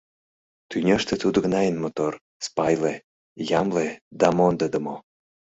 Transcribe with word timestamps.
Тӱняште 0.69 1.13
тудо 1.23 1.37
гына 1.45 1.59
эн 1.69 1.77
мотор, 1.83 2.13
спайле, 2.45 2.93
ямле 3.59 3.87
да 4.19 4.27
мондыдымо. 4.37 4.95